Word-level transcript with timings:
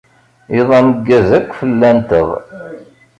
Iḍ 0.59 0.69
ameggaz 0.79 1.29
akk 1.39 1.49
fell-anteɣ. 1.59 2.29